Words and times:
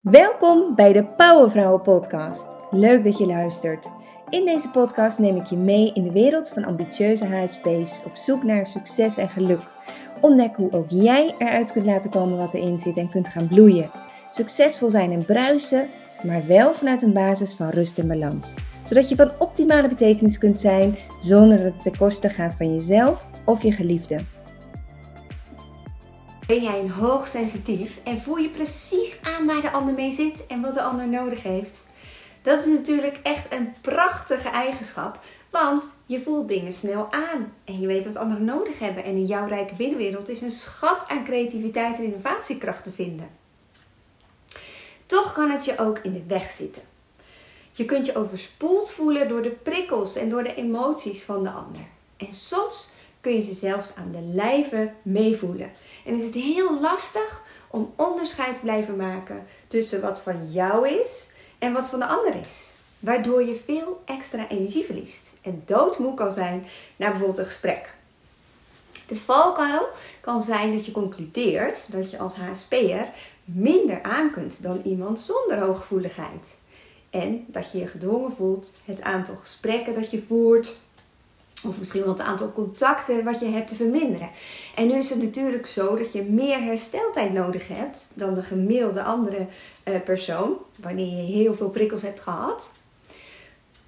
Welkom 0.00 0.74
bij 0.74 0.92
de 0.92 1.04
Powervrouwen 1.04 1.82
Podcast. 1.82 2.56
Leuk 2.70 3.04
dat 3.04 3.18
je 3.18 3.26
luistert. 3.26 3.90
In 4.28 4.44
deze 4.44 4.70
podcast 4.70 5.18
neem 5.18 5.36
ik 5.36 5.44
je 5.44 5.56
mee 5.56 5.92
in 5.92 6.02
de 6.02 6.12
wereld 6.12 6.48
van 6.48 6.64
ambitieuze 6.64 7.26
HSP's 7.26 8.00
op 8.04 8.16
zoek 8.16 8.42
naar 8.42 8.66
succes 8.66 9.16
en 9.16 9.28
geluk. 9.28 9.60
Ontdek 10.20 10.56
hoe 10.56 10.72
ook 10.72 10.86
jij 10.88 11.34
eruit 11.38 11.72
kunt 11.72 11.86
laten 11.86 12.10
komen 12.10 12.38
wat 12.38 12.54
erin 12.54 12.80
zit 12.80 12.96
en 12.96 13.10
kunt 13.10 13.28
gaan 13.28 13.48
bloeien. 13.48 13.90
Succesvol 14.28 14.90
zijn 14.90 15.12
en 15.12 15.24
bruisen, 15.24 15.88
maar 16.22 16.46
wel 16.46 16.74
vanuit 16.74 17.02
een 17.02 17.12
basis 17.12 17.54
van 17.54 17.68
rust 17.68 17.98
en 17.98 18.08
balans. 18.08 18.54
Zodat 18.84 19.08
je 19.08 19.16
van 19.16 19.32
optimale 19.38 19.88
betekenis 19.88 20.38
kunt 20.38 20.60
zijn 20.60 20.96
zonder 21.18 21.62
dat 21.62 21.72
het 21.72 21.82
ten 21.82 21.96
koste 21.96 22.28
gaat 22.28 22.54
van 22.54 22.72
jezelf 22.72 23.26
of 23.44 23.62
je 23.62 23.72
geliefde. 23.72 24.18
Ben 26.50 26.62
jij 26.62 26.80
een 26.80 26.90
hoogsensitief 26.90 28.00
en 28.04 28.20
voel 28.20 28.36
je 28.36 28.48
precies 28.48 29.22
aan 29.22 29.46
waar 29.46 29.60
de 29.60 29.70
ander 29.70 29.94
mee 29.94 30.12
zit 30.12 30.46
en 30.46 30.60
wat 30.60 30.74
de 30.74 30.82
ander 30.82 31.08
nodig 31.08 31.42
heeft? 31.42 31.86
Dat 32.42 32.58
is 32.58 32.66
natuurlijk 32.66 33.20
echt 33.22 33.52
een 33.52 33.74
prachtige 33.80 34.48
eigenschap, 34.48 35.18
want 35.50 35.96
je 36.06 36.20
voelt 36.20 36.48
dingen 36.48 36.72
snel 36.72 37.12
aan 37.12 37.52
en 37.64 37.80
je 37.80 37.86
weet 37.86 38.04
wat 38.04 38.16
anderen 38.16 38.44
nodig 38.44 38.78
hebben. 38.78 39.04
En 39.04 39.14
in 39.14 39.24
jouw 39.24 39.46
rijke 39.46 39.74
binnenwereld 39.74 40.28
is 40.28 40.40
een 40.40 40.50
schat 40.50 41.08
aan 41.08 41.24
creativiteit 41.24 41.96
en 41.96 42.04
innovatiekracht 42.04 42.84
te 42.84 42.92
vinden. 42.92 43.30
Toch 45.06 45.32
kan 45.32 45.50
het 45.50 45.64
je 45.64 45.78
ook 45.78 45.98
in 45.98 46.12
de 46.12 46.24
weg 46.26 46.50
zitten. 46.50 46.82
Je 47.72 47.84
kunt 47.84 48.06
je 48.06 48.16
overspoeld 48.16 48.90
voelen 48.90 49.28
door 49.28 49.42
de 49.42 49.56
prikkels 49.62 50.16
en 50.16 50.28
door 50.28 50.42
de 50.42 50.54
emoties 50.54 51.22
van 51.22 51.42
de 51.42 51.50
ander. 51.50 51.82
En 52.16 52.32
soms 52.32 52.90
kun 53.20 53.34
je 53.34 53.40
ze 53.40 53.54
zelfs 53.54 53.94
aan 53.96 54.12
de 54.12 54.22
lijve 54.22 54.92
meevoelen. 55.02 55.70
En 56.04 56.14
is 56.14 56.24
het 56.24 56.34
heel 56.34 56.80
lastig 56.80 57.42
om 57.68 57.92
onderscheid 57.96 58.56
te 58.56 58.62
blijven 58.62 58.96
maken 58.96 59.46
tussen 59.66 60.00
wat 60.00 60.20
van 60.20 60.50
jou 60.50 60.88
is 60.88 61.30
en 61.58 61.72
wat 61.72 61.88
van 61.88 61.98
de 61.98 62.06
ander 62.06 62.34
is. 62.40 62.70
Waardoor 62.98 63.44
je 63.44 63.60
veel 63.64 64.02
extra 64.04 64.48
energie 64.48 64.84
verliest 64.84 65.32
en 65.42 65.62
doodmoe 65.66 66.14
kan 66.14 66.30
zijn 66.30 66.66
na 66.96 67.08
bijvoorbeeld 67.08 67.38
een 67.38 67.44
gesprek. 67.44 67.94
De 69.06 69.16
valkuil 69.16 69.88
kan 70.20 70.42
zijn 70.42 70.72
dat 70.72 70.86
je 70.86 70.92
concludeert 70.92 71.92
dat 71.92 72.10
je 72.10 72.18
als 72.18 72.36
HSP'er 72.36 73.08
minder 73.44 74.02
aan 74.02 74.30
kunt 74.30 74.62
dan 74.62 74.80
iemand 74.84 75.20
zonder 75.20 75.58
hooggevoeligheid. 75.58 76.58
En 77.10 77.44
dat 77.46 77.72
je 77.72 77.78
je 77.78 77.86
gedwongen 77.86 78.32
voelt 78.32 78.76
het 78.84 79.02
aantal 79.02 79.36
gesprekken 79.36 79.94
dat 79.94 80.10
je 80.10 80.22
voert 80.22 80.76
of 81.64 81.78
misschien 81.78 82.00
wel 82.00 82.12
het 82.12 82.20
aantal 82.20 82.52
contacten 82.52 83.24
wat 83.24 83.40
je 83.40 83.46
hebt 83.46 83.68
te 83.68 83.74
verminderen. 83.74 84.30
En 84.74 84.86
nu 84.86 84.94
is 84.94 85.10
het 85.10 85.22
natuurlijk 85.22 85.66
zo 85.66 85.96
dat 85.96 86.12
je 86.12 86.22
meer 86.22 86.62
hersteltijd 86.62 87.32
nodig 87.32 87.68
hebt 87.68 88.12
dan 88.14 88.34
de 88.34 88.42
gemiddelde 88.42 89.02
andere 89.02 89.46
uh, 89.84 90.00
persoon, 90.04 90.56
wanneer 90.76 91.16
je 91.16 91.32
heel 91.32 91.54
veel 91.54 91.70
prikkels 91.70 92.02
hebt 92.02 92.20
gehad. 92.20 92.78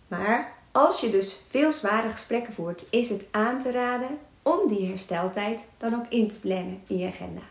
Maar 0.08 0.52
als 0.72 1.00
je 1.00 1.10
dus 1.10 1.40
veel 1.48 1.72
zware 1.72 2.10
gesprekken 2.10 2.52
voert, 2.52 2.84
is 2.90 3.08
het 3.08 3.24
aan 3.30 3.58
te 3.58 3.70
raden 3.70 4.18
om 4.42 4.68
die 4.68 4.86
hersteltijd 4.86 5.68
dan 5.78 5.94
ook 5.94 6.06
in 6.08 6.28
te 6.28 6.40
plannen 6.40 6.82
in 6.86 6.98
je 6.98 7.06
agenda. 7.06 7.42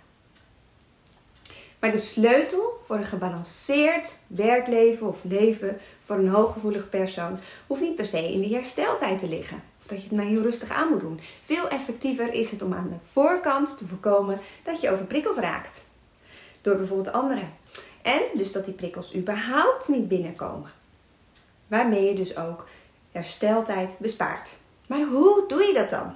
Maar 1.79 1.91
de 1.91 1.97
sleutel 1.97 2.79
voor 2.83 2.95
een 2.95 3.05
gebalanceerd 3.05 4.19
werkleven 4.27 5.07
of 5.07 5.19
leven 5.23 5.77
voor 6.03 6.15
een 6.15 6.29
hooggevoelig 6.29 6.89
persoon 6.89 7.39
hoeft 7.67 7.81
niet 7.81 7.95
per 7.95 8.05
se 8.05 8.33
in 8.33 8.41
die 8.41 8.53
hersteltijd 8.53 9.19
te 9.19 9.29
liggen. 9.29 9.70
Dat 9.91 10.01
je 10.01 10.07
het 10.07 10.17
maar 10.17 10.25
heel 10.25 10.41
rustig 10.41 10.69
aan 10.69 10.89
moet 10.89 10.99
doen. 10.99 11.19
Veel 11.43 11.67
effectiever 11.67 12.33
is 12.33 12.51
het 12.51 12.61
om 12.61 12.73
aan 12.73 12.89
de 12.89 12.95
voorkant 13.11 13.77
te 13.77 13.87
voorkomen 13.87 14.39
dat 14.63 14.81
je 14.81 14.91
overprikkeld 14.91 15.37
raakt. 15.37 15.85
Door 16.61 16.75
bijvoorbeeld 16.75 17.15
anderen. 17.15 17.53
En 18.01 18.21
dus 18.33 18.51
dat 18.51 18.65
die 18.65 18.73
prikkels 18.73 19.15
überhaupt 19.15 19.87
niet 19.87 20.07
binnenkomen. 20.07 20.71
Waarmee 21.67 22.03
je 22.03 22.13
dus 22.13 22.37
ook 22.37 22.67
hersteltijd 23.11 23.95
bespaart. 23.99 24.53
Maar 24.87 25.01
hoe 25.01 25.43
doe 25.47 25.63
je 25.63 25.73
dat 25.73 25.89
dan? 25.89 26.15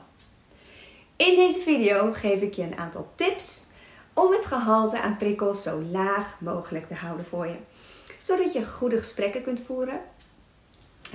In 1.16 1.36
deze 1.36 1.60
video 1.60 2.12
geef 2.14 2.42
ik 2.42 2.54
je 2.54 2.64
een 2.64 2.78
aantal 2.78 3.12
tips 3.16 3.64
om 4.14 4.32
het 4.32 4.46
gehalte 4.46 5.02
aan 5.02 5.18
prikkels 5.18 5.64
zo 5.64 5.82
laag 5.82 6.36
mogelijk 6.40 6.88
te 6.88 6.96
houden 6.96 7.26
voor 7.26 7.48
je. 7.48 7.58
Zodat 8.22 8.54
je 8.54 8.66
goede 8.66 8.98
gesprekken 8.98 9.44
kunt 9.44 9.60
voeren 9.60 10.00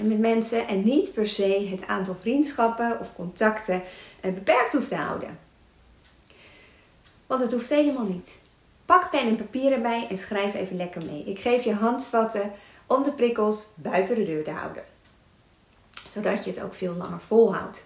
met 0.03 0.19
mensen 0.19 0.69
en 0.69 0.83
niet 0.83 1.13
per 1.13 1.27
se 1.27 1.69
het 1.71 1.87
aantal 1.87 2.15
vriendschappen 2.21 3.01
of 3.01 3.15
contacten 3.15 3.83
eh, 4.21 4.33
beperkt 4.33 4.73
hoeft 4.73 4.89
te 4.89 4.97
houden. 4.97 5.39
Want 7.27 7.41
het 7.41 7.53
hoeft 7.53 7.71
helemaal 7.71 8.05
niet. 8.05 8.43
Pak 8.87 9.11
pen 9.11 9.29
en 9.29 9.37
papier 9.37 9.73
erbij 9.73 10.07
en 10.09 10.19
schrijf 10.19 10.55
even 10.55 10.77
lekker 10.77 11.05
mee. 11.05 11.25
Ik 11.25 11.39
geef 11.39 11.65
je 11.65 11.75
handvatten 11.75 12.53
om 12.87 13.03
de 13.03 13.13
prikkels 13.13 13.69
buiten 13.75 14.17
de 14.17 14.25
deur 14.25 14.45
te 14.45 14.51
houden. 14.51 14.83
Zodat 16.07 16.45
je 16.45 16.51
het 16.51 16.63
ook 16.63 16.75
veel 16.75 16.95
langer 16.95 17.21
volhoudt. 17.21 17.85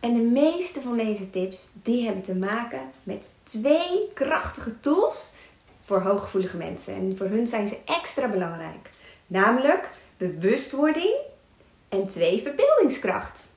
En 0.00 0.14
de 0.14 0.20
meeste 0.20 0.80
van 0.80 0.96
deze 0.96 1.30
tips 1.30 1.68
die 1.72 2.04
hebben 2.04 2.22
te 2.22 2.34
maken 2.34 2.80
met 3.02 3.32
twee 3.42 4.10
krachtige 4.14 4.80
tools 4.80 5.32
voor 5.82 6.00
hooggevoelige 6.00 6.56
mensen. 6.56 6.94
En 6.94 7.16
voor 7.16 7.26
hun 7.26 7.46
zijn 7.46 7.68
ze 7.68 7.78
extra 7.84 8.28
belangrijk. 8.28 8.90
Namelijk 9.26 9.90
bewustwording 10.18 11.14
en 11.88 12.08
twee 12.08 12.42
verbeeldingskracht. 12.42 13.52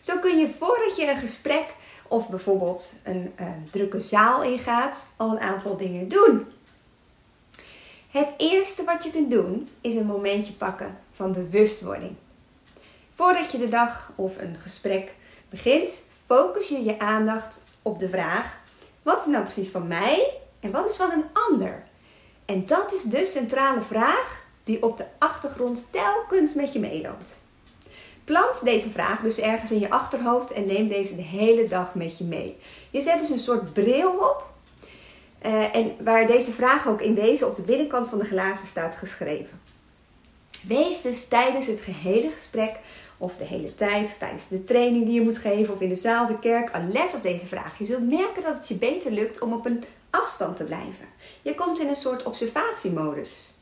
Zo 0.00 0.18
kun 0.18 0.38
je 0.38 0.48
voordat 0.48 0.96
je 0.96 1.10
een 1.10 1.16
gesprek 1.18 1.74
of 2.08 2.28
bijvoorbeeld 2.28 2.94
een 3.04 3.34
uh, 3.40 3.46
drukke 3.70 4.00
zaal 4.00 4.42
ingaat 4.42 5.14
al 5.16 5.30
een 5.30 5.40
aantal 5.40 5.76
dingen 5.76 6.08
doen. 6.08 6.46
Het 8.08 8.34
eerste 8.36 8.84
wat 8.84 9.04
je 9.04 9.10
kunt 9.10 9.30
doen 9.30 9.68
is 9.80 9.94
een 9.94 10.06
momentje 10.06 10.52
pakken 10.52 10.98
van 11.12 11.32
bewustwording. 11.32 12.14
Voordat 13.14 13.52
je 13.52 13.58
de 13.58 13.68
dag 13.68 14.12
of 14.16 14.38
een 14.38 14.56
gesprek 14.56 15.14
begint, 15.50 16.04
focus 16.26 16.68
je 16.68 16.84
je 16.84 16.98
aandacht 16.98 17.64
op 17.82 17.98
de 17.98 18.08
vraag: 18.08 18.60
wat 19.02 19.20
is 19.20 19.26
nou 19.26 19.44
precies 19.44 19.68
van 19.68 19.86
mij 19.86 20.32
en 20.60 20.70
wat 20.70 20.90
is 20.90 20.96
van 20.96 21.10
een 21.10 21.24
ander? 21.50 21.84
En 22.44 22.66
dat 22.66 22.92
is 22.92 23.02
de 23.02 23.26
centrale 23.26 23.82
vraag 23.82 24.41
die 24.64 24.82
op 24.82 24.96
de 24.96 25.06
achtergrond 25.18 25.88
telkens 25.92 26.54
met 26.54 26.72
je 26.72 26.78
meeloopt. 26.78 27.40
Plant 28.24 28.64
deze 28.64 28.90
vraag 28.90 29.20
dus 29.20 29.38
ergens 29.38 29.70
in 29.70 29.78
je 29.78 29.90
achterhoofd 29.90 30.52
en 30.52 30.66
neem 30.66 30.88
deze 30.88 31.16
de 31.16 31.22
hele 31.22 31.68
dag 31.68 31.94
met 31.94 32.18
je 32.18 32.24
mee. 32.24 32.58
Je 32.90 33.00
zet 33.00 33.18
dus 33.18 33.30
een 33.30 33.38
soort 33.38 33.72
bril 33.72 34.10
op. 34.10 34.50
Uh, 35.46 35.76
en 35.76 35.92
waar 36.04 36.26
deze 36.26 36.50
vraag 36.50 36.88
ook 36.88 37.00
in 37.00 37.14
wezen 37.14 37.48
op 37.48 37.56
de 37.56 37.62
binnenkant 37.62 38.08
van 38.08 38.18
de 38.18 38.24
glazen 38.24 38.66
staat 38.66 38.94
geschreven. 38.94 39.60
Wees 40.66 41.02
dus 41.02 41.28
tijdens 41.28 41.66
het 41.66 41.80
gehele 41.80 42.30
gesprek 42.30 42.76
of 43.18 43.36
de 43.36 43.44
hele 43.44 43.74
tijd, 43.74 44.08
of 44.08 44.18
tijdens 44.18 44.48
de 44.48 44.64
training 44.64 45.04
die 45.04 45.14
je 45.14 45.20
moet 45.20 45.38
geven, 45.38 45.74
of 45.74 45.80
in 45.80 45.88
de 45.88 45.94
zaal, 45.94 46.26
de 46.26 46.38
kerk, 46.38 46.70
alert 46.70 47.14
op 47.14 47.22
deze 47.22 47.46
vraag. 47.46 47.78
Je 47.78 47.84
zult 47.84 48.10
merken 48.10 48.42
dat 48.42 48.54
het 48.54 48.68
je 48.68 48.74
beter 48.74 49.12
lukt 49.12 49.40
om 49.40 49.52
op 49.52 49.66
een 49.66 49.84
afstand 50.10 50.56
te 50.56 50.64
blijven. 50.64 51.06
Je 51.42 51.54
komt 51.54 51.80
in 51.80 51.88
een 51.88 51.94
soort 51.94 52.22
observatiemodus. 52.22 53.54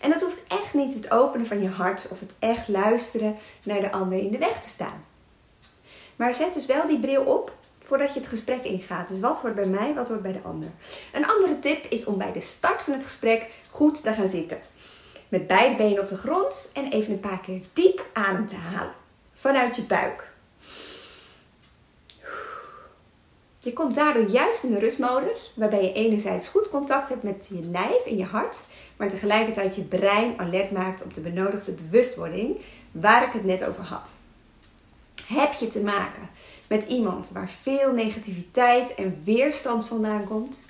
En 0.00 0.10
dat 0.10 0.20
hoeft 0.20 0.42
echt 0.48 0.74
niet 0.74 0.94
het 0.94 1.10
openen 1.10 1.46
van 1.46 1.62
je 1.62 1.68
hart 1.68 2.08
of 2.10 2.20
het 2.20 2.36
echt 2.38 2.68
luisteren 2.68 3.36
naar 3.62 3.80
de 3.80 3.92
ander 3.92 4.18
in 4.18 4.30
de 4.30 4.38
weg 4.38 4.60
te 4.60 4.68
staan. 4.68 5.04
Maar 6.16 6.34
zet 6.34 6.54
dus 6.54 6.66
wel 6.66 6.86
die 6.86 6.98
bril 6.98 7.22
op 7.22 7.56
voordat 7.84 8.12
je 8.12 8.20
het 8.20 8.28
gesprek 8.28 8.64
ingaat. 8.64 9.08
Dus 9.08 9.20
wat 9.20 9.38
hoort 9.38 9.54
bij 9.54 9.66
mij, 9.66 9.94
wat 9.94 10.08
hoort 10.08 10.22
bij 10.22 10.32
de 10.32 10.42
ander. 10.42 10.68
Een 11.12 11.26
andere 11.26 11.58
tip 11.58 11.84
is 11.84 12.04
om 12.04 12.18
bij 12.18 12.32
de 12.32 12.40
start 12.40 12.82
van 12.82 12.92
het 12.92 13.04
gesprek 13.04 13.50
goed 13.70 14.02
te 14.02 14.12
gaan 14.12 14.28
zitten. 14.28 14.58
Met 15.28 15.46
beide 15.46 15.76
benen 15.76 16.00
op 16.00 16.08
de 16.08 16.16
grond 16.16 16.70
en 16.74 16.90
even 16.90 17.12
een 17.12 17.20
paar 17.20 17.40
keer 17.40 17.60
diep 17.72 18.06
adem 18.12 18.46
te 18.46 18.56
halen 18.56 18.94
vanuit 19.34 19.76
je 19.76 19.82
buik. 19.82 20.27
Je 23.68 23.74
komt 23.74 23.94
daardoor 23.94 24.28
juist 24.28 24.64
in 24.64 24.70
de 24.70 24.78
rustmodus, 24.78 25.52
waarbij 25.56 25.82
je 25.82 25.92
enerzijds 25.92 26.48
goed 26.48 26.68
contact 26.68 27.08
hebt 27.08 27.22
met 27.22 27.48
je 27.50 27.62
lijf 27.62 28.04
en 28.06 28.16
je 28.16 28.24
hart, 28.24 28.58
maar 28.96 29.08
tegelijkertijd 29.08 29.76
je 29.76 29.82
brein 29.82 30.38
alert 30.38 30.70
maakt 30.70 31.02
op 31.04 31.14
de 31.14 31.20
benodigde 31.20 31.72
bewustwording 31.72 32.56
waar 32.90 33.26
ik 33.26 33.32
het 33.32 33.44
net 33.44 33.64
over 33.64 33.84
had. 33.84 34.16
Heb 35.26 35.52
je 35.52 35.66
te 35.66 35.82
maken 35.82 36.28
met 36.66 36.84
iemand 36.84 37.30
waar 37.30 37.50
veel 37.62 37.92
negativiteit 37.92 38.94
en 38.94 39.22
weerstand 39.24 39.86
vandaan 39.86 40.24
komt, 40.24 40.66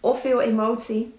of 0.00 0.20
veel 0.20 0.40
emotie? 0.40 1.14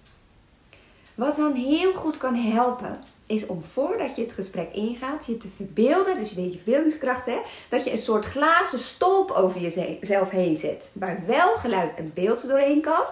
Wat 1.15 1.35
dan 1.35 1.53
heel 1.53 1.93
goed 1.93 2.17
kan 2.17 2.35
helpen, 2.35 2.99
is 3.31 3.45
om 3.45 3.63
voordat 3.63 4.15
je 4.15 4.21
het 4.21 4.31
gesprek 4.31 4.73
ingaat, 4.73 5.25
je 5.25 5.37
te 5.37 5.47
verbeelden, 5.55 6.17
dus 6.17 6.33
weer 6.33 6.51
je 6.51 6.57
verbeeldingskracht, 6.57 7.25
hè, 7.25 7.37
dat 7.69 7.83
je 7.83 7.91
een 7.91 7.97
soort 7.97 8.25
glazen 8.25 8.79
stolp 8.79 9.31
over 9.31 9.61
jezelf 9.61 10.29
heen 10.29 10.55
zet. 10.55 10.91
Waar 10.93 11.23
wel 11.27 11.55
geluid 11.55 11.95
en 11.95 12.11
beeld 12.13 12.47
doorheen 12.47 12.81
kan, 12.81 13.03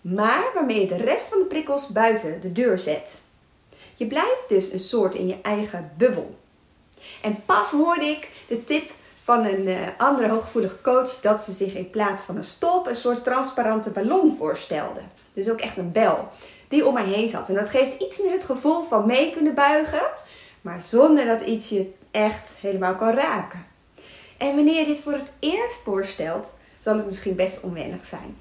maar 0.00 0.44
waarmee 0.54 0.80
je 0.80 0.86
de 0.86 0.96
rest 0.96 1.28
van 1.28 1.38
de 1.38 1.44
prikkels 1.44 1.88
buiten 1.88 2.40
de 2.40 2.52
deur 2.52 2.78
zet. 2.78 3.20
Je 3.94 4.06
blijft 4.06 4.48
dus 4.48 4.72
een 4.72 4.78
soort 4.78 5.14
in 5.14 5.26
je 5.26 5.36
eigen 5.42 5.92
bubbel. 5.96 6.36
En 7.22 7.42
pas 7.46 7.70
hoorde 7.70 8.04
ik 8.04 8.28
de 8.48 8.64
tip 8.64 8.90
van 9.24 9.44
een 9.44 9.66
uh, 9.66 9.78
andere 9.98 10.28
hooggevoelige 10.28 10.80
coach 10.80 11.20
dat 11.20 11.42
ze 11.42 11.52
zich 11.52 11.74
in 11.74 11.90
plaats 11.90 12.22
van 12.22 12.36
een 12.36 12.44
stolp 12.44 12.86
een 12.86 12.96
soort 12.96 13.24
transparante 13.24 13.90
ballon 13.90 14.36
voorstelde. 14.36 15.00
Dus 15.32 15.50
ook 15.50 15.60
echt 15.60 15.76
een 15.76 15.92
bel. 15.92 16.28
Die 16.72 16.86
om 16.86 16.94
mij 16.94 17.04
heen 17.04 17.28
zat. 17.28 17.48
En 17.48 17.54
dat 17.54 17.68
geeft 17.68 18.00
iets 18.00 18.18
meer 18.18 18.32
het 18.32 18.44
gevoel 18.44 18.84
van 18.88 19.06
mee 19.06 19.32
kunnen 19.32 19.54
buigen, 19.54 20.02
maar 20.60 20.82
zonder 20.82 21.26
dat 21.26 21.40
iets 21.40 21.68
je 21.68 21.92
echt 22.10 22.58
helemaal 22.60 22.94
kan 22.94 23.14
raken. 23.14 23.66
En 24.38 24.54
wanneer 24.54 24.78
je 24.78 24.86
dit 24.86 25.00
voor 25.00 25.12
het 25.12 25.32
eerst 25.38 25.82
voorstelt, 25.82 26.54
zal 26.80 26.96
het 26.96 27.06
misschien 27.06 27.34
best 27.34 27.62
onwennig 27.62 28.04
zijn. 28.04 28.36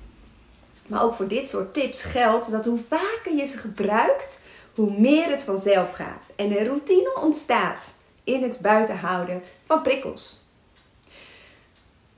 Maar 0.87 1.03
ook 1.03 1.13
voor 1.13 1.27
dit 1.27 1.49
soort 1.49 1.73
tips 1.73 2.01
geldt 2.01 2.51
dat 2.51 2.65
hoe 2.65 2.79
vaker 2.87 3.35
je 3.35 3.45
ze 3.45 3.57
gebruikt, 3.57 4.41
hoe 4.75 4.99
meer 4.99 5.29
het 5.29 5.43
vanzelf 5.43 5.93
gaat 5.93 6.33
en 6.35 6.51
een 6.51 6.65
routine 6.65 7.17
ontstaat 7.21 7.97
in 8.23 8.43
het 8.43 8.59
buitenhouden 8.61 9.43
van 9.65 9.81
prikkels. 9.81 10.40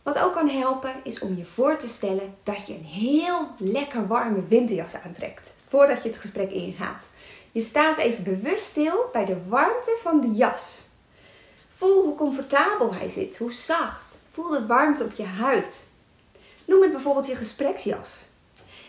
Wat 0.03 0.19
ook 0.19 0.33
kan 0.33 0.49
helpen 0.49 0.93
is 1.03 1.19
om 1.19 1.37
je 1.37 1.45
voor 1.45 1.77
te 1.77 1.87
stellen 1.87 2.35
dat 2.43 2.67
je 2.67 2.73
een 2.73 2.85
heel 2.85 3.47
lekker 3.57 4.07
warme 4.07 4.47
winterjas 4.47 4.95
aantrekt 4.95 5.55
voordat 5.67 6.03
je 6.03 6.09
het 6.09 6.17
gesprek 6.17 6.51
ingaat. 6.51 7.09
Je 7.51 7.61
staat 7.61 7.97
even 7.97 8.23
bewust 8.23 8.63
stil 8.63 9.09
bij 9.11 9.25
de 9.25 9.37
warmte 9.47 9.97
van 10.01 10.21
de 10.21 10.31
jas. 10.31 10.89
Voel 11.69 12.03
hoe 12.03 12.15
comfortabel 12.15 12.93
hij 12.93 13.09
zit, 13.09 13.37
hoe 13.37 13.51
zacht. 13.51 14.17
Voel 14.31 14.49
de 14.49 14.65
warmte 14.65 15.03
op 15.03 15.11
je 15.11 15.23
huid. 15.23 15.89
Noem 16.65 16.81
het 16.81 16.91
bijvoorbeeld 16.91 17.27
je 17.27 17.35
gespreksjas. 17.35 18.25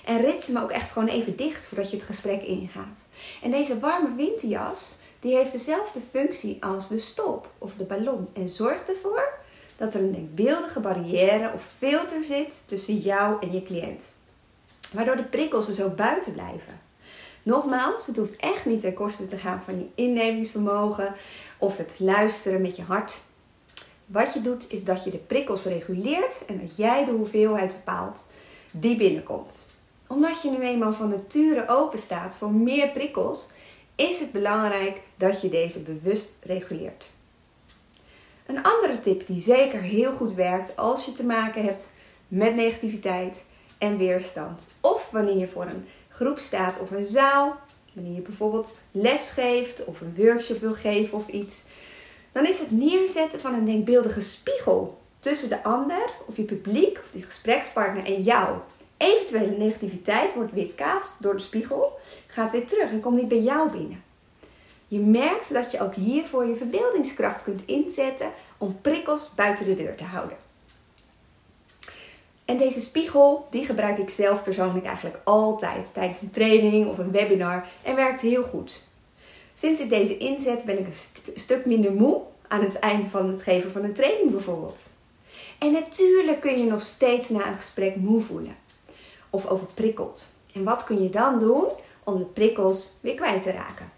En 0.05 0.21
rits 0.21 0.47
hem 0.47 0.57
ook 0.57 0.71
echt 0.71 0.91
gewoon 0.91 1.09
even 1.09 1.37
dicht 1.37 1.67
voordat 1.67 1.91
je 1.91 1.97
het 1.97 2.07
gesprek 2.07 2.43
ingaat. 2.43 2.99
En 3.43 3.51
deze 3.51 3.79
warme 3.79 4.15
winterjas, 4.15 4.99
die 5.21 5.37
heeft 5.37 5.53
dezelfde 5.53 6.01
functie 6.11 6.65
als 6.65 6.89
de 6.89 6.99
stop 6.99 7.51
of 7.59 7.75
de 7.75 7.85
ballon. 7.85 8.29
En 8.33 8.49
zorgt 8.49 8.89
ervoor 8.89 9.43
dat 9.77 9.95
er 9.95 10.01
een 10.01 10.13
denkbeeldige 10.13 10.81
barrière 10.81 11.53
of 11.55 11.73
filter 11.79 12.25
zit 12.25 12.69
tussen 12.69 12.97
jou 12.97 13.37
en 13.41 13.53
je 13.53 13.63
cliënt. 13.63 14.13
Waardoor 14.93 15.17
de 15.17 15.25
prikkels 15.25 15.69
er 15.69 15.75
zo 15.75 15.89
buiten 15.89 16.33
blijven. 16.33 16.81
Nogmaals, 17.43 18.07
het 18.07 18.17
hoeft 18.17 18.37
echt 18.37 18.67
niet 18.67 18.81
ten 18.81 18.95
koste 18.95 19.27
te 19.27 19.37
gaan 19.37 19.63
van 19.65 19.79
je 19.79 19.87
innevingsvermogen 19.95 21.15
of 21.59 21.77
het 21.77 21.97
luisteren 21.99 22.61
met 22.61 22.77
je 22.77 22.83
hart. 22.83 23.21
Wat 24.07 24.33
je 24.35 24.41
doet 24.41 24.71
is 24.71 24.85
dat 24.85 25.05
je 25.05 25.11
de 25.11 25.19
prikkels 25.19 25.65
reguleert 25.65 26.45
en 26.47 26.61
dat 26.61 26.77
jij 26.77 27.05
de 27.05 27.11
hoeveelheid 27.11 27.73
bepaalt 27.73 28.27
die 28.71 28.97
binnenkomt. 28.97 29.67
Omdat 30.07 30.43
je 30.43 30.51
nu 30.51 30.61
eenmaal 30.61 30.93
van 30.93 31.09
nature 31.09 31.69
open 31.69 31.99
staat 31.99 32.37
voor 32.37 32.53
meer 32.53 32.89
prikkels, 32.89 33.51
is 33.95 34.21
het 34.21 34.33
belangrijk 34.33 35.01
dat 35.17 35.41
je 35.41 35.49
deze 35.49 35.83
bewust 35.83 36.37
reguleert. 36.43 37.07
Een 38.47 38.63
andere 38.63 39.01
tip 39.01 39.27
die 39.27 39.41
zeker 39.41 39.81
heel 39.81 40.13
goed 40.13 40.35
werkt 40.35 40.77
als 40.77 41.05
je 41.05 41.13
te 41.13 41.25
maken 41.25 41.65
hebt 41.65 41.93
met 42.29 42.55
negativiteit 42.55 43.45
en 43.79 43.99
weerstand. 43.99 44.73
Of 44.81 45.11
wanneer 45.11 45.37
je 45.37 45.49
voor 45.49 45.65
een 45.65 45.87
groep 46.09 46.39
staat 46.39 46.81
of 46.81 46.91
een 46.91 47.05
zaal, 47.05 47.57
wanneer 47.93 48.15
je 48.15 48.21
bijvoorbeeld 48.21 48.77
les 48.91 49.31
geeft 49.31 49.85
of 49.85 50.01
een 50.01 50.15
workshop 50.17 50.61
wil 50.61 50.73
geven 50.73 51.19
of 51.19 51.29
iets, 51.29 51.63
dan 52.33 52.47
is 52.47 52.59
het 52.59 52.71
neerzetten 52.71 53.41
van 53.41 53.55
een 53.55 53.65
denkbeeldige 53.65 54.21
spiegel 54.21 54.99
tussen 55.21 55.49
de 55.49 55.63
ander 55.63 56.11
of 56.27 56.37
je 56.37 56.43
publiek 56.43 56.99
of 56.99 57.11
die 57.11 57.23
gesprekspartner 57.23 58.05
en 58.05 58.23
jou. 58.23 58.59
Eventuele 58.97 59.57
negativiteit 59.57 60.35
wordt 60.35 60.53
weerkaatst 60.53 61.23
door 61.23 61.35
de 61.37 61.43
spiegel, 61.43 61.99
gaat 62.27 62.51
weer 62.51 62.67
terug 62.67 62.91
en 62.91 63.01
komt 63.01 63.17
niet 63.17 63.29
bij 63.29 63.43
jou 63.43 63.71
binnen. 63.71 64.03
Je 64.89 64.99
merkt 64.99 65.53
dat 65.53 65.71
je 65.71 65.81
ook 65.81 65.95
hiervoor 65.95 66.47
je 66.47 66.57
verbeeldingskracht 66.57 67.43
kunt 67.43 67.63
inzetten 67.67 68.31
om 68.59 68.81
prikkels 68.81 69.35
buiten 69.35 69.65
de 69.65 69.75
deur 69.75 69.95
te 69.95 70.05
houden. 70.05 70.37
En 72.45 72.57
deze 72.57 72.81
spiegel, 72.81 73.47
die 73.51 73.65
gebruik 73.65 73.99
ik 73.99 74.11
zelf 74.11 74.43
persoonlijk 74.43 74.87
eigenlijk 74.87 75.21
altijd 75.25 75.95
tijdens 75.95 76.23
een 76.23 76.31
training 76.31 76.87
of 76.87 76.99
een 76.99 77.11
webinar 77.11 77.67
en 77.83 77.97
werkt 77.97 78.21
heel 78.21 78.43
goed. 78.43 78.83
Sinds 79.53 79.81
ik 79.81 79.89
deze 79.89 80.17
inzet 80.17 80.65
ben 80.65 80.79
ik 80.79 80.87
een 80.87 81.35
stuk 81.35 81.67
minder 81.67 81.93
moe 81.93 82.21
aan 82.49 82.63
het 82.63 82.79
einde 82.79 83.09
van 83.09 83.29
het 83.29 83.43
geven 83.43 83.71
van 83.71 83.85
een 83.85 83.93
training 83.93 84.31
bijvoorbeeld. 84.31 84.91
En 85.59 85.73
natuurlijk 85.73 86.41
kun 86.41 86.59
je 86.59 86.71
nog 86.71 86.81
steeds 86.81 87.29
na 87.29 87.47
een 87.47 87.57
gesprek 87.57 87.97
moe 87.97 88.21
voelen 88.21 88.57
of 89.31 89.47
overprikkeld. 89.47 90.33
En 90.53 90.65
wat 90.65 90.85
kun 90.85 91.03
je 91.03 91.11
dan 91.11 91.39
doen 91.39 91.65
om 92.05 92.19
de 92.19 92.25
prikkels 92.25 92.93
weer 93.01 93.15
kwijt 93.15 93.43
te 93.43 93.51
raken? 93.51 93.94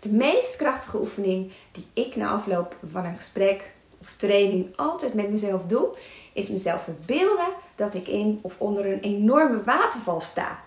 De 0.00 0.08
meest 0.08 0.56
krachtige 0.56 1.00
oefening 1.00 1.52
die 1.72 1.86
ik 1.92 2.16
na 2.16 2.28
afloop 2.28 2.76
van 2.92 3.04
een 3.04 3.16
gesprek 3.16 3.72
of 4.00 4.14
training 4.16 4.76
altijd 4.76 5.14
met 5.14 5.30
mezelf 5.30 5.62
doe, 5.66 5.96
is 6.32 6.48
mezelf 6.48 6.82
verbeelden 6.82 7.48
dat 7.76 7.94
ik 7.94 8.08
in 8.08 8.38
of 8.42 8.54
onder 8.58 8.86
een 8.86 9.00
enorme 9.00 9.62
waterval 9.62 10.20
sta. 10.20 10.60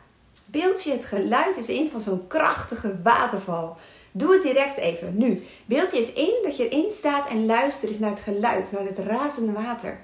Beeld 0.46 0.84
je 0.84 0.92
het 0.92 1.06
geluid 1.06 1.58
eens 1.58 1.70
in 1.70 1.90
van 1.90 2.02
zo'n 2.02 2.28
krachtige 2.28 3.02
waterval. 3.04 3.78
Doe 4.12 4.34
het 4.34 4.42
direct 4.42 4.78
even, 4.78 5.18
nu. 5.18 5.44
Beeld 5.66 5.92
je 5.92 5.98
eens 5.98 6.14
in 6.14 6.34
dat 6.44 6.58
je 6.58 6.70
erin 6.70 6.92
staat 6.92 7.28
en 7.28 7.46
luister 7.46 7.90
eens 7.90 8.00
naar 8.00 8.10
het 8.10 8.20
geluid, 8.20 8.72
naar 8.72 8.86
het 8.86 8.98
razende 8.98 9.52
water. 9.52 10.00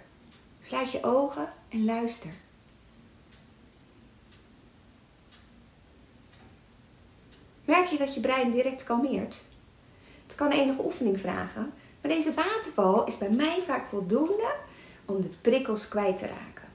Sluit 0.61 0.91
je 0.91 1.03
ogen 1.03 1.49
en 1.69 1.85
luister. 1.85 2.29
Merk 7.67 7.85
je 7.85 7.97
dat 7.97 8.13
je 8.13 8.19
brein 8.19 8.51
direct 8.51 8.83
kalmeert? 8.83 9.43
Het 10.23 10.35
kan 10.35 10.51
enige 10.51 10.83
oefening 10.83 11.19
vragen, 11.19 11.73
maar 12.01 12.11
deze 12.11 12.33
waterval 12.33 13.05
is 13.05 13.17
bij 13.17 13.29
mij 13.29 13.61
vaak 13.65 13.85
voldoende 13.85 14.55
om 15.05 15.21
de 15.21 15.29
prikkels 15.41 15.87
kwijt 15.87 16.17
te 16.17 16.27
raken. 16.27 16.67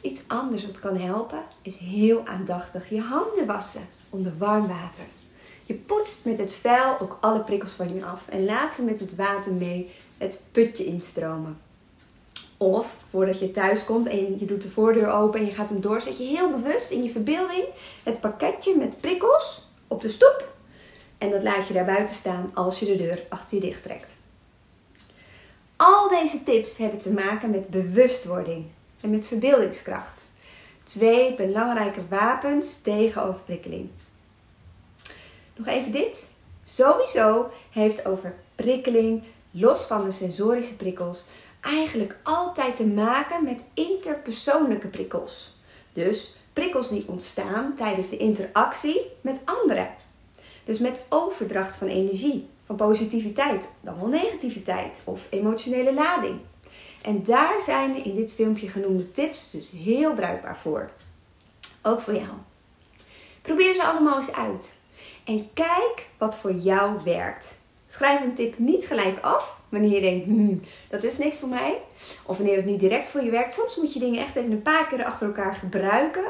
Iets 0.00 0.22
anders 0.26 0.66
wat 0.66 0.80
kan 0.80 0.96
helpen 0.96 1.42
is 1.62 1.76
heel 1.76 2.26
aandachtig 2.26 2.88
je 2.88 3.00
handen 3.00 3.46
wassen 3.46 3.86
onder 4.10 4.38
warm 4.38 4.66
water. 4.66 5.04
Je 5.66 5.74
poetst 5.74 6.24
met 6.24 6.38
het 6.38 6.54
vuil 6.54 7.00
ook 7.00 7.18
alle 7.20 7.40
prikkels 7.40 7.72
van 7.72 7.94
je 7.94 8.04
af 8.04 8.28
en 8.28 8.44
laat 8.44 8.72
ze 8.72 8.84
met 8.84 9.00
het 9.00 9.16
water 9.16 9.52
mee 9.52 9.94
het 10.18 10.42
putje 10.52 10.84
instromen. 10.84 11.58
Of 12.56 12.96
voordat 13.08 13.38
je 13.38 13.50
thuis 13.50 13.84
komt 13.84 14.08
en 14.08 14.38
je 14.38 14.44
doet 14.44 14.62
de 14.62 14.70
voordeur 14.70 15.10
open 15.10 15.40
en 15.40 15.46
je 15.46 15.52
gaat 15.52 15.68
hem 15.68 15.80
door, 15.80 16.00
zet 16.00 16.18
je 16.18 16.24
heel 16.24 16.50
bewust 16.50 16.90
in 16.90 17.02
je 17.02 17.10
verbeelding 17.10 17.64
het 18.02 18.20
pakketje 18.20 18.76
met 18.76 19.00
prikkels 19.00 19.68
op 19.88 20.00
de 20.00 20.08
stoep. 20.08 20.52
En 21.18 21.30
dat 21.30 21.42
laat 21.42 21.68
je 21.68 21.74
daar 21.74 21.84
buiten 21.84 22.14
staan 22.14 22.50
als 22.54 22.78
je 22.80 22.86
de 22.86 22.96
deur 22.96 23.22
achter 23.28 23.54
je 23.54 23.60
dicht 23.64 23.82
trekt. 23.82 24.16
Al 25.76 26.08
deze 26.08 26.42
tips 26.42 26.78
hebben 26.78 26.98
te 26.98 27.10
maken 27.10 27.50
met 27.50 27.68
bewustwording 27.68 28.66
en 29.00 29.10
met 29.10 29.26
verbeeldingskracht. 29.26 30.22
Twee 30.84 31.34
belangrijke 31.34 32.00
wapens 32.08 32.80
tegen 32.80 33.22
overprikkeling. 33.22 33.88
Nog 35.56 35.66
even 35.66 35.92
dit. 35.92 36.32
Sowieso 36.64 37.50
heeft 37.70 38.06
overprikkeling, 38.06 39.22
los 39.50 39.84
van 39.84 40.04
de 40.04 40.10
sensorische 40.10 40.76
prikkels, 40.76 41.26
eigenlijk 41.64 42.16
altijd 42.22 42.76
te 42.76 42.86
maken 42.86 43.44
met 43.44 43.64
interpersoonlijke 43.74 44.88
prikkels. 44.88 45.56
Dus 45.92 46.36
prikkels 46.52 46.88
die 46.88 47.04
ontstaan 47.06 47.74
tijdens 47.74 48.08
de 48.08 48.16
interactie 48.16 49.00
met 49.20 49.40
anderen. 49.44 49.94
Dus 50.64 50.78
met 50.78 51.04
overdracht 51.08 51.76
van 51.76 51.88
energie 51.88 52.48
van 52.66 52.76
positiviteit, 52.76 53.72
dan 53.80 53.98
wel 53.98 54.08
negativiteit 54.08 55.02
of 55.04 55.26
emotionele 55.30 55.94
lading. 55.94 56.40
En 57.02 57.22
daar 57.22 57.60
zijn 57.60 57.92
de 57.92 57.98
in 57.98 58.14
dit 58.14 58.32
filmpje 58.32 58.68
genoemde 58.68 59.10
tips 59.10 59.50
dus 59.50 59.70
heel 59.70 60.14
bruikbaar 60.14 60.58
voor. 60.58 60.90
Ook 61.82 62.00
voor 62.00 62.14
jou. 62.14 62.32
Probeer 63.42 63.74
ze 63.74 63.84
allemaal 63.84 64.16
eens 64.16 64.32
uit. 64.32 64.78
En 65.24 65.52
kijk 65.52 66.08
wat 66.18 66.38
voor 66.38 66.52
jou 66.52 67.00
werkt. 67.04 67.58
Schrijf 67.86 68.20
een 68.20 68.34
tip 68.34 68.58
niet 68.58 68.86
gelijk 68.86 69.20
af 69.20 69.60
wanneer 69.74 69.94
je 69.94 70.00
denkt, 70.00 70.24
hmm, 70.26 70.60
dat 70.88 71.04
is 71.04 71.18
niks 71.18 71.38
voor 71.38 71.48
mij. 71.48 71.78
Of 72.26 72.36
wanneer 72.36 72.56
het 72.56 72.66
niet 72.66 72.80
direct 72.80 73.06
voor 73.06 73.22
je 73.22 73.30
werkt. 73.30 73.54
Soms 73.54 73.76
moet 73.76 73.92
je 73.92 73.98
dingen 73.98 74.20
echt 74.20 74.36
even 74.36 74.50
een 74.50 74.62
paar 74.62 74.86
keer 74.86 75.04
achter 75.04 75.26
elkaar 75.26 75.54
gebruiken 75.54 76.24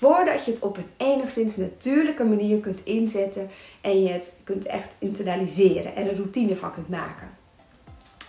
voordat 0.00 0.44
je 0.44 0.50
het 0.50 0.62
op 0.62 0.76
een 0.76 0.90
enigszins 0.96 1.56
natuurlijke 1.56 2.24
manier 2.24 2.58
kunt 2.58 2.84
inzetten 2.84 3.50
en 3.80 4.02
je 4.02 4.08
het 4.08 4.40
kunt 4.44 4.66
echt 4.66 4.96
internaliseren 4.98 5.96
en 5.96 6.08
een 6.08 6.16
routine 6.16 6.56
van 6.56 6.72
kunt 6.72 6.88
maken. 6.88 7.38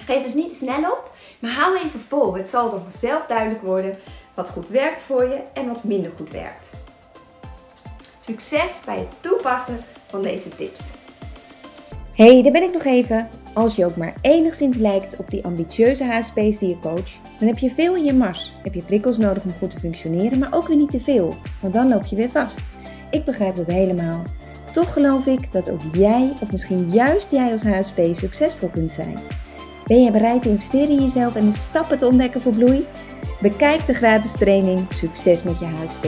Geef 0.05 0.23
dus 0.23 0.33
niet 0.33 0.49
te 0.49 0.55
snel 0.55 0.91
op, 0.91 1.11
maar 1.39 1.51
hou 1.51 1.77
even 1.77 1.99
vol. 1.99 2.33
Het 2.33 2.49
zal 2.49 2.69
dan 2.69 2.81
vanzelf 2.81 3.25
duidelijk 3.25 3.61
worden 3.61 3.97
wat 4.33 4.49
goed 4.49 4.69
werkt 4.69 5.03
voor 5.03 5.23
je 5.23 5.39
en 5.53 5.67
wat 5.67 5.83
minder 5.83 6.11
goed 6.11 6.31
werkt. 6.31 6.73
Succes 8.19 8.81
bij 8.85 8.97
het 8.97 9.21
toepassen 9.21 9.85
van 10.07 10.21
deze 10.21 10.49
tips. 10.49 10.81
Hey, 12.15 12.41
daar 12.41 12.51
ben 12.51 12.63
ik 12.63 12.73
nog 12.73 12.85
even. 12.85 13.27
Als 13.53 13.75
je 13.75 13.85
ook 13.85 13.95
maar 13.95 14.13
enigszins 14.21 14.77
lijkt 14.77 15.17
op 15.17 15.29
die 15.29 15.45
ambitieuze 15.45 16.05
HSP's 16.05 16.57
die 16.59 16.69
je 16.69 16.79
coach, 16.79 17.11
dan 17.39 17.47
heb 17.47 17.57
je 17.57 17.69
veel 17.69 17.95
in 17.95 18.05
je 18.05 18.13
mars. 18.13 18.53
Heb 18.63 18.73
je 18.73 18.81
prikkels 18.81 19.17
nodig 19.17 19.43
om 19.43 19.51
goed 19.59 19.69
te 19.69 19.79
functioneren, 19.79 20.39
maar 20.39 20.53
ook 20.53 20.67
weer 20.67 20.77
niet 20.77 20.91
te 20.91 20.99
veel, 20.99 21.35
want 21.59 21.73
dan 21.73 21.89
loop 21.89 22.05
je 22.05 22.15
weer 22.15 22.29
vast. 22.29 22.61
Ik 23.11 23.25
begrijp 23.25 23.55
dat 23.55 23.67
helemaal. 23.67 24.23
Toch 24.71 24.93
geloof 24.93 25.25
ik 25.25 25.51
dat 25.51 25.71
ook 25.71 25.81
jij, 25.93 26.33
of 26.41 26.51
misschien 26.51 26.89
juist 26.89 27.31
jij 27.31 27.51
als 27.51 27.63
HSP, 27.63 27.99
succesvol 28.11 28.69
kunt 28.69 28.91
zijn. 28.91 29.19
Ben 29.85 30.03
je 30.03 30.11
bereid 30.11 30.41
te 30.41 30.49
investeren 30.49 30.89
in 30.89 31.01
jezelf 31.01 31.35
en 31.35 31.49
de 31.49 31.55
stappen 31.55 31.97
te 31.97 32.07
ontdekken 32.07 32.41
voor 32.41 32.55
bloei? 32.55 32.85
Bekijk 33.41 33.85
de 33.85 33.93
gratis 33.93 34.31
training 34.31 34.85
Succes 34.89 35.43
met 35.43 35.59
je 35.59 35.65
HSP. 35.65 36.07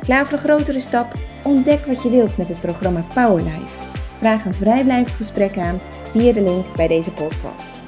Klaar 0.00 0.24
voor 0.24 0.38
een 0.38 0.44
grotere 0.44 0.80
stap? 0.80 1.12
Ontdek 1.44 1.86
wat 1.86 2.02
je 2.02 2.10
wilt 2.10 2.36
met 2.36 2.48
het 2.48 2.60
programma 2.60 3.04
Powerlife. 3.14 3.93
Vraag 4.24 4.44
een 4.44 4.54
vrijblijvend 4.54 5.16
gesprek 5.16 5.58
aan 5.58 5.80
via 6.12 6.32
de 6.32 6.42
link 6.42 6.76
bij 6.76 6.88
deze 6.88 7.12
podcast. 7.12 7.83